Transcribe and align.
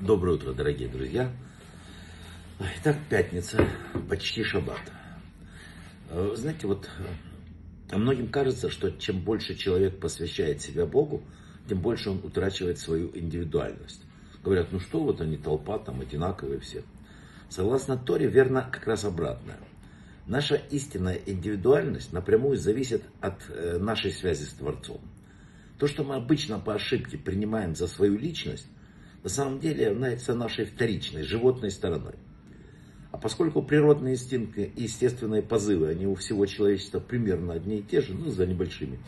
Доброе 0.00 0.36
утро, 0.36 0.54
дорогие 0.54 0.88
друзья. 0.88 1.30
Итак, 2.58 2.96
пятница, 3.10 3.68
почти 4.08 4.42
шаббат. 4.42 4.80
Э, 6.08 6.32
знаете, 6.36 6.66
вот 6.66 6.88
э, 7.90 7.96
многим 7.98 8.28
кажется, 8.28 8.70
что 8.70 8.90
чем 8.92 9.20
больше 9.20 9.54
человек 9.56 10.00
посвящает 10.00 10.62
себя 10.62 10.86
Богу, 10.86 11.22
тем 11.68 11.82
больше 11.82 12.08
он 12.08 12.20
утрачивает 12.24 12.78
свою 12.78 13.10
индивидуальность. 13.14 14.02
Говорят, 14.42 14.68
ну 14.72 14.80
что 14.80 15.00
вот 15.00 15.20
они, 15.20 15.36
толпа 15.36 15.78
там 15.78 16.00
одинаковые 16.00 16.60
все. 16.60 16.82
Согласно 17.50 17.98
Торе, 17.98 18.26
верно 18.26 18.66
как 18.72 18.86
раз 18.86 19.04
обратное. 19.04 19.58
Наша 20.26 20.54
истинная 20.54 21.20
индивидуальность 21.26 22.14
напрямую 22.14 22.56
зависит 22.56 23.02
от 23.20 23.34
э, 23.50 23.76
нашей 23.78 24.12
связи 24.12 24.44
с 24.44 24.54
Творцом. 24.54 25.02
То, 25.78 25.86
что 25.86 26.04
мы 26.04 26.14
обычно 26.14 26.58
по 26.58 26.72
ошибке 26.72 27.18
принимаем 27.18 27.76
за 27.76 27.86
свою 27.86 28.16
личность, 28.16 28.66
на 29.22 29.28
самом 29.28 29.60
деле 29.60 29.86
является 29.86 30.34
нашей 30.34 30.64
вторичной, 30.64 31.22
животной 31.22 31.70
стороной. 31.70 32.14
А 33.12 33.18
поскольку 33.18 33.62
природные 33.62 34.14
инстинкты 34.14 34.72
и 34.74 34.84
естественные 34.84 35.42
позывы, 35.42 35.88
они 35.88 36.06
у 36.06 36.14
всего 36.14 36.46
человечества 36.46 37.00
примерно 37.00 37.54
одни 37.54 37.78
и 37.78 37.82
те 37.82 38.00
же, 38.00 38.14
ну, 38.14 38.30
за 38.30 38.46
небольшими 38.46 38.98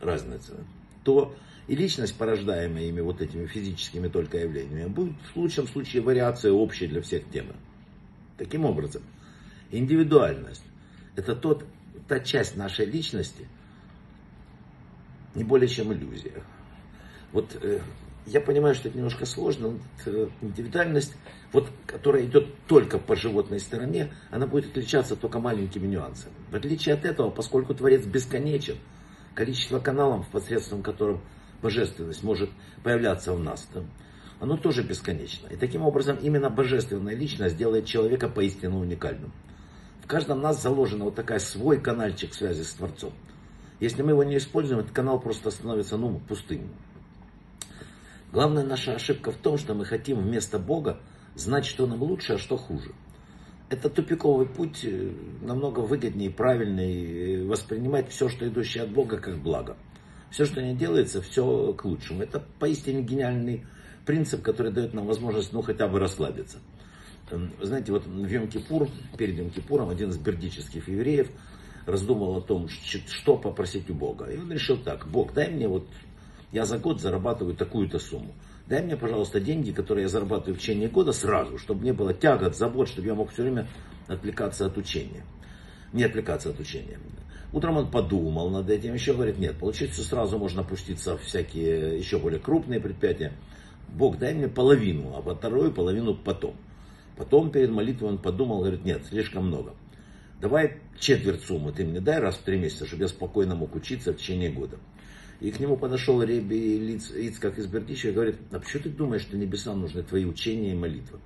разницами, 0.00 0.64
то 1.04 1.34
и 1.68 1.76
личность, 1.76 2.16
порождаемая 2.18 2.84
ими 2.84 3.00
вот 3.00 3.20
этими 3.20 3.46
физическими 3.46 4.08
только 4.08 4.38
явлениями, 4.38 4.88
будет 4.88 5.14
в 5.32 5.36
лучшем 5.36 5.68
случае 5.68 6.02
вариация 6.02 6.52
общая 6.52 6.88
для 6.88 7.00
всех 7.00 7.30
темы. 7.30 7.54
Таким 8.36 8.64
образом, 8.64 9.02
индивидуальность– 9.70 10.64
это 11.16 11.36
тот, 11.36 11.64
та 12.08 12.18
часть 12.20 12.56
нашей 12.56 12.86
личности– 12.86 13.46
не 15.34 15.44
более 15.44 15.68
чем 15.68 15.92
иллюзия. 15.92 16.42
Вот 17.32 17.56
э, 17.62 17.80
я 18.30 18.40
понимаю, 18.40 18.74
что 18.74 18.88
это 18.88 18.96
немножко 18.96 19.26
сложно. 19.26 19.68
Вот, 19.68 19.80
э, 20.06 20.28
индивидуальность, 20.40 21.16
вот, 21.52 21.68
которая 21.86 22.24
идет 22.24 22.46
только 22.66 22.98
по 22.98 23.16
животной 23.16 23.58
стороне, 23.58 24.12
она 24.30 24.46
будет 24.46 24.70
отличаться 24.70 25.16
только 25.16 25.40
маленькими 25.40 25.86
нюансами. 25.86 26.34
В 26.50 26.54
отличие 26.54 26.94
от 26.94 27.04
этого, 27.04 27.30
поскольку 27.30 27.74
Творец 27.74 28.04
бесконечен, 28.04 28.76
количество 29.34 29.80
каналов, 29.80 30.28
посредством 30.28 30.82
которым 30.82 31.20
божественность 31.60 32.22
может 32.22 32.50
появляться 32.84 33.32
в 33.32 33.40
нас, 33.40 33.68
да, 33.74 33.82
оно 34.38 34.56
тоже 34.56 34.82
бесконечно. 34.82 35.48
И 35.48 35.56
таким 35.56 35.82
образом 35.82 36.16
именно 36.16 36.50
божественная 36.50 37.14
личность 37.14 37.56
делает 37.56 37.86
человека 37.86 38.28
поистине 38.28 38.76
уникальным. 38.76 39.32
В 40.02 40.06
каждом 40.06 40.40
нас 40.40 40.62
заложена 40.62 41.04
вот 41.04 41.16
такая 41.16 41.40
свой 41.40 41.80
канальчик 41.80 42.32
связи 42.32 42.62
с 42.62 42.72
Творцом. 42.74 43.12
Если 43.80 44.02
мы 44.02 44.12
его 44.12 44.22
не 44.22 44.36
используем, 44.36 44.80
этот 44.80 44.92
канал 44.92 45.18
просто 45.20 45.50
становится 45.50 45.96
ну, 45.96 46.20
пустым. 46.28 46.70
Главная 48.32 48.64
наша 48.64 48.94
ошибка 48.94 49.32
в 49.32 49.36
том, 49.36 49.58
что 49.58 49.74
мы 49.74 49.84
хотим 49.84 50.20
вместо 50.20 50.60
Бога 50.60 51.00
знать, 51.34 51.66
что 51.66 51.86
нам 51.86 52.00
лучше, 52.02 52.34
а 52.34 52.38
что 52.38 52.56
хуже. 52.56 52.92
Это 53.70 53.88
тупиковый 53.88 54.46
путь, 54.46 54.84
э, 54.84 55.12
намного 55.42 55.80
выгоднее, 55.80 56.30
правильнее 56.30 57.44
воспринимать 57.44 58.08
все, 58.10 58.28
что 58.28 58.46
идущее 58.46 58.84
от 58.84 58.90
Бога, 58.92 59.18
как 59.18 59.38
благо. 59.38 59.76
Все, 60.30 60.44
что 60.44 60.62
не 60.62 60.74
делается, 60.74 61.20
все 61.22 61.72
к 61.72 61.84
лучшему. 61.84 62.22
Это 62.22 62.44
поистине 62.60 63.02
гениальный 63.02 63.66
принцип, 64.06 64.42
который 64.42 64.72
дает 64.72 64.94
нам 64.94 65.06
возможность, 65.06 65.52
ну, 65.52 65.62
хотя 65.62 65.88
бы 65.88 65.98
расслабиться. 65.98 66.58
Знаете, 67.60 67.92
вот 67.92 68.06
в 68.06 68.26
Йом-Кипур, 68.26 68.90
перед 69.16 69.38
Йом-Кипуром, 69.38 69.90
один 69.90 70.10
из 70.10 70.18
бердических 70.18 70.88
евреев 70.88 71.30
раздумал 71.86 72.36
о 72.36 72.40
том, 72.40 72.68
что 72.68 73.36
попросить 73.36 73.90
у 73.90 73.94
Бога. 73.94 74.26
И 74.26 74.38
он 74.38 74.50
решил 74.52 74.76
так, 74.76 75.06
Бог, 75.08 75.32
дай 75.32 75.50
мне 75.50 75.68
вот, 75.68 75.86
я 76.52 76.64
за 76.64 76.78
год 76.78 77.00
зарабатываю 77.00 77.54
такую-то 77.54 77.98
сумму. 77.98 78.34
Дай 78.66 78.82
мне, 78.82 78.96
пожалуйста, 78.96 79.40
деньги, 79.40 79.72
которые 79.72 80.04
я 80.04 80.08
зарабатываю 80.08 80.56
в 80.56 80.58
течение 80.58 80.88
года 80.88 81.12
сразу, 81.12 81.58
чтобы 81.58 81.84
не 81.84 81.92
было 81.92 82.12
тягот, 82.14 82.56
забот, 82.56 82.88
чтобы 82.88 83.08
я 83.08 83.14
мог 83.14 83.30
все 83.32 83.42
время 83.42 83.68
отвлекаться 84.06 84.66
от 84.66 84.76
учения. 84.76 85.24
Не 85.92 86.04
отвлекаться 86.04 86.50
от 86.50 86.60
учения. 86.60 86.98
Утром 87.52 87.78
он 87.78 87.90
подумал 87.90 88.48
над 88.50 88.70
этим, 88.70 88.94
еще 88.94 89.12
говорит, 89.12 89.38
нет, 89.38 89.56
получается 89.58 90.02
сразу 90.02 90.38
можно 90.38 90.62
опуститься 90.62 91.16
в 91.16 91.22
всякие 91.22 91.98
еще 91.98 92.18
более 92.18 92.38
крупные 92.38 92.80
предприятия. 92.80 93.32
Бог, 93.88 94.18
дай 94.18 94.34
мне 94.34 94.48
половину, 94.48 95.16
а 95.16 95.34
вторую 95.34 95.72
половину 95.72 96.14
потом. 96.14 96.54
Потом 97.16 97.50
перед 97.50 97.70
молитвой 97.70 98.10
он 98.10 98.18
подумал, 98.18 98.60
говорит, 98.60 98.84
нет, 98.84 99.02
слишком 99.08 99.48
много 99.48 99.74
давай 100.40 100.78
четверть 100.98 101.44
суммы 101.44 101.72
ты 101.72 101.84
мне 101.84 102.00
дай 102.00 102.18
раз 102.18 102.36
в 102.36 102.42
три 102.42 102.58
месяца, 102.58 102.86
чтобы 102.86 103.02
я 103.02 103.08
спокойно 103.08 103.54
мог 103.54 103.74
учиться 103.74 104.12
в 104.12 104.16
течение 104.16 104.50
года. 104.50 104.78
И 105.40 105.50
к 105.50 105.60
нему 105.60 105.76
подошел 105.76 106.22
Реби 106.22 106.78
Лиц, 106.78 107.10
Ицкак 107.10 107.58
из 107.58 107.66
Бердича 107.66 108.08
и 108.08 108.12
говорит, 108.12 108.36
а 108.50 108.58
почему 108.58 108.82
ты 108.82 108.90
думаешь, 108.90 109.22
что 109.22 109.36
небесам 109.36 109.80
нужны 109.80 110.02
твои 110.02 110.26
учения 110.26 110.72
и 110.72 110.76
молитвы? 110.76 111.18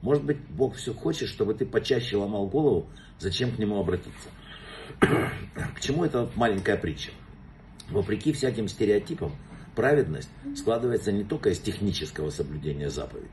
Может 0.00 0.24
быть, 0.24 0.38
Бог 0.48 0.76
все 0.76 0.94
хочет, 0.94 1.28
чтобы 1.28 1.52
ты 1.52 1.66
почаще 1.66 2.16
ломал 2.16 2.46
голову, 2.46 2.88
зачем 3.18 3.52
к 3.52 3.58
нему 3.58 3.78
обратиться? 3.78 4.28
К 5.00 5.80
чему 5.80 6.04
эта 6.04 6.30
маленькая 6.36 6.78
притча? 6.78 7.10
Вопреки 7.90 8.32
всяким 8.32 8.66
стереотипам, 8.66 9.32
праведность 9.76 10.30
складывается 10.56 11.12
не 11.12 11.24
только 11.24 11.50
из 11.50 11.58
технического 11.58 12.30
соблюдения 12.30 12.88
заповедей. 12.88 13.28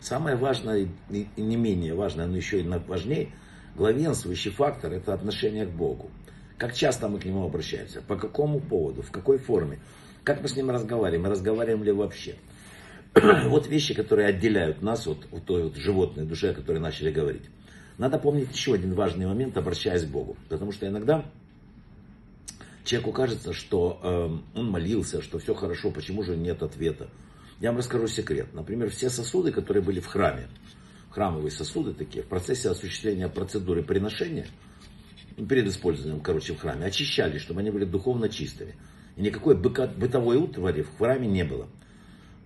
Самое 0.00 0.36
важное 0.36 0.88
и 1.10 1.26
не 1.36 1.56
менее 1.56 1.94
важное, 1.94 2.26
но 2.26 2.36
еще 2.36 2.60
и 2.60 2.68
важнее– 2.68 3.32
главенствующий 3.78 4.50
фактор– 4.50 4.92
это 4.92 5.14
отношение 5.14 5.64
к 5.64 5.70
Богу. 5.70 6.10
Как 6.58 6.74
часто 6.74 7.08
мы 7.08 7.20
к 7.20 7.24
Нему 7.24 7.44
обращаемся, 7.44 8.02
по 8.02 8.16
какому 8.16 8.60
поводу, 8.60 9.02
в 9.02 9.10
какой 9.10 9.38
форме, 9.38 9.78
как 10.24 10.42
мы 10.42 10.48
с 10.48 10.56
Ним 10.56 10.70
разговариваем, 10.70 11.22
мы 11.22 11.30
разговариваем 11.30 11.84
ли 11.84 11.92
вообще. 11.92 12.34
вот 13.46 13.68
вещи, 13.68 13.94
которые 13.94 14.28
отделяют 14.28 14.82
нас 14.82 15.06
от, 15.06 15.26
от 15.32 15.44
той 15.44 15.64
вот 15.64 15.76
животной 15.76 16.26
души, 16.26 16.48
о 16.48 16.54
которой 16.54 16.78
начали 16.78 17.10
говорить. 17.10 17.44
Надо 17.96 18.18
помнить 18.18 18.52
еще 18.52 18.74
один 18.74 18.94
важный 18.94 19.26
момент, 19.26 19.56
обращаясь 19.56 20.04
к 20.04 20.08
Богу. 20.08 20.36
Потому 20.48 20.72
что 20.72 20.86
иногда 20.86 21.24
человеку 22.84 23.12
кажется, 23.12 23.52
что 23.52 24.00
э, 24.02 24.58
он 24.58 24.70
молился, 24.70 25.22
что 25.22 25.38
все 25.38 25.54
хорошо, 25.54 25.90
почему 25.90 26.22
же 26.22 26.36
нет 26.36 26.62
ответа. 26.62 27.08
Я 27.60 27.70
вам 27.70 27.78
расскажу 27.78 28.06
секрет. 28.06 28.48
Например, 28.52 28.88
все 28.90 29.10
сосуды, 29.10 29.50
которые 29.50 29.82
были 29.82 30.00
в 30.00 30.06
храме, 30.06 30.48
храмовые 31.10 31.50
сосуды 31.50 31.94
такие, 31.94 32.22
в 32.22 32.28
процессе 32.28 32.70
осуществления 32.70 33.28
процедуры 33.28 33.82
приношения, 33.82 34.46
перед 35.48 35.66
использованием, 35.68 36.20
короче, 36.20 36.54
в 36.54 36.60
храме, 36.60 36.86
очищали, 36.86 37.38
чтобы 37.38 37.60
они 37.60 37.70
были 37.70 37.84
духовно 37.84 38.28
чистыми. 38.28 38.74
И 39.16 39.22
никакой 39.22 39.56
бытовой 39.56 40.36
утвари 40.36 40.82
в 40.82 40.96
храме 40.96 41.28
не 41.28 41.44
было. 41.44 41.68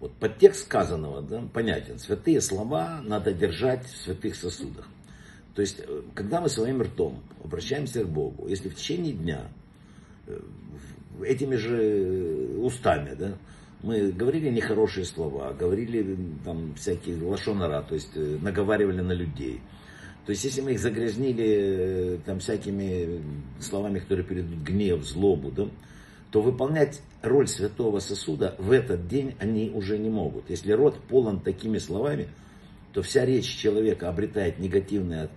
Вот 0.00 0.12
подтекст 0.14 0.62
сказанного 0.62 1.22
да, 1.22 1.42
понятен. 1.52 1.98
Святые 1.98 2.40
слова 2.40 3.00
надо 3.04 3.32
держать 3.32 3.86
в 3.86 3.96
святых 3.96 4.34
сосудах. 4.34 4.88
То 5.54 5.62
есть, 5.62 5.80
э, 5.80 6.02
когда 6.14 6.40
мы 6.40 6.48
своим 6.48 6.82
ртом 6.82 7.22
обращаемся 7.44 8.02
к 8.04 8.08
Богу, 8.08 8.48
если 8.48 8.68
в 8.68 8.74
течение 8.74 9.12
дня 9.12 9.42
э, 10.26 10.40
этими 11.24 11.56
же 11.56 12.56
устами, 12.58 13.14
да, 13.14 13.34
мы 13.82 14.12
говорили 14.12 14.48
нехорошие 14.48 15.04
слова, 15.04 15.52
говорили 15.52 16.16
там 16.44 16.74
всякие 16.74 17.22
лошонара, 17.22 17.82
то 17.82 17.94
есть 17.94 18.10
э, 18.14 18.38
наговаривали 18.40 19.00
на 19.00 19.12
людей. 19.12 19.60
То 20.24 20.30
есть, 20.30 20.44
если 20.44 20.60
мы 20.60 20.72
их 20.72 20.80
загрязнили 20.80 21.46
э, 21.46 22.18
там 22.24 22.38
всякими 22.38 23.20
словами, 23.60 23.98
которые 23.98 24.24
передают 24.24 24.62
гнев, 24.62 25.04
злобу, 25.04 25.50
да, 25.50 25.68
то 26.30 26.40
выполнять 26.40 27.02
роль 27.22 27.48
святого 27.48 27.98
сосуда 27.98 28.54
в 28.58 28.70
этот 28.70 29.08
день 29.08 29.34
они 29.40 29.70
уже 29.70 29.98
не 29.98 30.10
могут. 30.10 30.48
Если 30.48 30.72
род 30.72 30.98
полон 31.08 31.40
такими 31.40 31.78
словами, 31.78 32.28
то 32.92 33.02
вся 33.02 33.24
речь 33.24 33.46
человека 33.46 34.08
обретает 34.08 34.58
негативный 34.58 35.28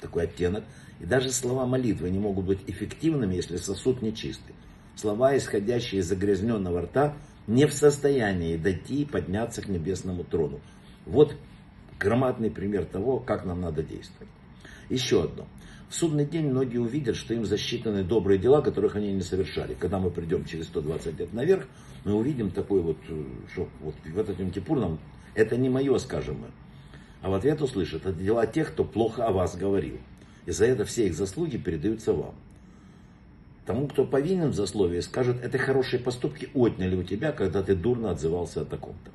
такой 0.00 0.24
оттенок, 0.24 0.64
и 1.00 1.06
даже 1.06 1.30
слова 1.30 1.66
молитвы 1.66 2.10
не 2.10 2.18
могут 2.18 2.44
быть 2.44 2.60
эффективными, 2.66 3.34
если 3.34 3.56
сосуд 3.56 4.02
нечистый. 4.02 4.54
Слова, 4.94 5.36
исходящие 5.36 6.00
из 6.00 6.08
загрязненного 6.08 6.82
рта, 6.82 7.16
не 7.46 7.66
в 7.66 7.72
состоянии 7.72 8.56
дойти 8.56 9.02
и 9.02 9.04
подняться 9.04 9.62
к 9.62 9.68
небесному 9.68 10.24
трону. 10.24 10.60
Вот 11.04 11.34
громадный 11.98 12.50
пример 12.50 12.84
того, 12.84 13.18
как 13.18 13.44
нам 13.44 13.60
надо 13.60 13.82
действовать. 13.82 14.28
Еще 14.88 15.24
одно. 15.24 15.46
В 15.88 15.94
судный 15.94 16.26
день 16.26 16.48
многие 16.48 16.78
увидят, 16.78 17.16
что 17.16 17.34
им 17.34 17.44
засчитаны 17.44 18.02
добрые 18.02 18.38
дела, 18.38 18.60
которых 18.60 18.96
они 18.96 19.12
не 19.12 19.20
совершали. 19.20 19.74
Когда 19.74 20.00
мы 20.00 20.10
придем 20.10 20.44
через 20.44 20.66
120 20.66 21.18
лет 21.18 21.32
наверх, 21.32 21.66
мы 22.04 22.14
увидим 22.14 22.50
такой 22.50 22.80
вот, 22.80 22.98
э, 23.08 23.24
что 23.52 23.68
вот 23.80 23.94
в 24.04 24.18
этот 24.18 24.38
Йом 24.40 24.50
Кипур 24.50 24.80
нам, 24.80 24.98
это 25.34 25.56
не 25.56 25.68
мое, 25.68 25.96
скажем 25.98 26.40
мы. 26.40 26.48
А 27.22 27.30
в 27.30 27.34
ответ 27.34 27.62
услышат, 27.62 28.04
это 28.04 28.18
дела 28.18 28.46
тех, 28.46 28.72
кто 28.72 28.84
плохо 28.84 29.26
о 29.26 29.32
вас 29.32 29.56
говорил. 29.56 29.98
И 30.44 30.50
за 30.50 30.66
это 30.66 30.84
все 30.84 31.06
их 31.06 31.14
заслуги 31.14 31.56
передаются 31.56 32.12
вам. 32.12 32.34
Тому, 33.66 33.88
кто 33.88 34.04
повинен 34.04 34.50
в 34.50 34.54
засловии, 34.54 35.00
скажут, 35.00 35.42
это 35.42 35.58
хорошие 35.58 36.00
поступки 36.00 36.48
отняли 36.54 36.96
у 36.96 37.02
тебя, 37.02 37.32
когда 37.32 37.62
ты 37.62 37.74
дурно 37.74 38.10
отзывался 38.10 38.62
о 38.62 38.64
таком-то. 38.64 39.10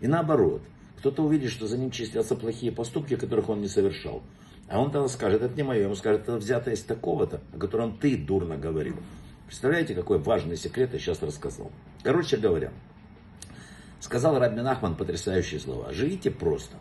И 0.00 0.08
наоборот, 0.08 0.62
кто-то 0.98 1.22
увидит, 1.22 1.50
что 1.50 1.66
за 1.66 1.78
ним 1.78 1.90
чистятся 1.90 2.34
плохие 2.34 2.72
поступки, 2.72 3.16
которых 3.16 3.48
он 3.48 3.60
не 3.60 3.68
совершал. 3.68 4.22
А 4.68 4.80
он 4.80 4.90
тогда 4.90 5.08
скажет, 5.08 5.42
это 5.42 5.54
не 5.56 5.62
мое, 5.62 5.88
он 5.88 5.96
скажет, 5.96 6.22
это 6.22 6.36
взято 6.36 6.70
из 6.70 6.82
такого-то, 6.82 7.40
о 7.54 7.58
котором 7.58 7.96
ты 7.96 8.16
дурно 8.16 8.56
говорил. 8.56 8.96
Представляете, 9.46 9.94
какой 9.94 10.18
важный 10.18 10.56
секрет 10.56 10.92
я 10.92 10.98
сейчас 10.98 11.22
рассказал. 11.22 11.70
Короче 12.02 12.36
говоря, 12.36 12.72
Сказал 14.00 14.38
Рабин 14.38 14.66
Ахман 14.66 14.96
потрясающие 14.96 15.60
слова. 15.60 15.92
Живите 15.92 16.30
просто. 16.30 16.76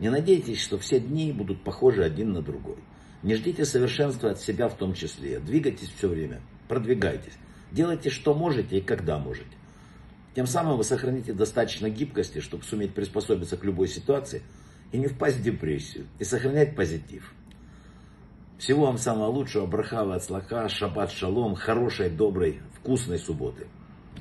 Не 0.00 0.08
надейтесь, 0.08 0.60
что 0.60 0.78
все 0.78 0.98
дни 0.98 1.30
будут 1.30 1.62
похожи 1.62 2.02
один 2.02 2.32
на 2.32 2.42
другой. 2.42 2.78
Не 3.22 3.34
ждите 3.34 3.64
совершенства 3.64 4.30
от 4.30 4.40
себя 4.40 4.68
в 4.68 4.76
том 4.76 4.94
числе. 4.94 5.38
Двигайтесь 5.40 5.90
все 5.96 6.08
время. 6.08 6.40
Продвигайтесь. 6.68 7.34
Делайте, 7.72 8.10
что 8.10 8.34
можете 8.34 8.78
и 8.78 8.80
когда 8.80 9.18
можете. 9.18 9.56
Тем 10.34 10.46
самым 10.46 10.76
вы 10.76 10.84
сохраните 10.84 11.32
достаточно 11.32 11.88
гибкости, 11.88 12.40
чтобы 12.40 12.62
суметь 12.64 12.94
приспособиться 12.94 13.56
к 13.56 13.64
любой 13.64 13.88
ситуации 13.88 14.42
и 14.92 14.98
не 14.98 15.06
впасть 15.06 15.38
в 15.38 15.42
депрессию, 15.42 16.06
и 16.18 16.24
сохранять 16.24 16.76
позитив. 16.76 17.32
Всего 18.58 18.86
вам 18.86 18.98
самого 18.98 19.28
лучшего, 19.28 19.66
брахава 19.66 20.14
от 20.14 20.24
слаха, 20.24 20.68
шаббат 20.68 21.10
шалом, 21.10 21.54
хорошей, 21.54 22.10
доброй, 22.10 22.60
вкусной 22.74 23.18
субботы. 23.18 23.66